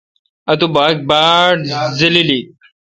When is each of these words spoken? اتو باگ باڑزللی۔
اتو 0.51 0.67
باگ 0.75 0.95
باڑزللی۔ 1.09 2.41